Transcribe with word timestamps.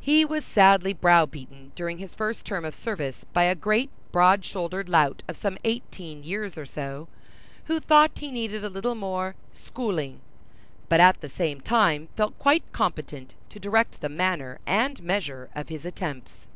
He 0.00 0.24
was 0.24 0.42
sadly 0.46 0.94
brow 0.94 1.26
beaten 1.26 1.72
during 1.74 1.98
his 1.98 2.14
first 2.14 2.46
term 2.46 2.64
of 2.64 2.74
service 2.74 3.26
by 3.34 3.42
a 3.42 3.54
great 3.54 3.90
broad 4.10 4.42
shouldered 4.42 4.88
lout 4.88 5.22
of 5.28 5.36
some 5.36 5.58
eighteen 5.64 6.22
years 6.22 6.56
or 6.56 6.64
so, 6.64 7.08
who 7.66 7.78
thought 7.78 8.20
he 8.20 8.30
needed 8.30 8.64
a 8.64 8.70
little 8.70 8.94
more 8.94 9.34
"schooling," 9.52 10.22
but 10.88 10.98
at 10.98 11.20
the 11.20 11.28
same 11.28 11.60
time 11.60 12.08
felt 12.16 12.38
quite 12.38 12.64
competent 12.72 13.34
to 13.50 13.60
direct 13.60 14.00
the 14.00 14.08
manner 14.08 14.58
and 14.64 15.02
measure 15.02 15.50
of 15.54 15.68
his 15.68 15.84
attempts. 15.84 16.46